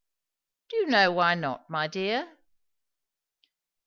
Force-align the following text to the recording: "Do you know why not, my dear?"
"Do 0.69 0.77
you 0.77 0.87
know 0.87 1.11
why 1.11 1.35
not, 1.35 1.69
my 1.69 1.85
dear?" 1.85 2.27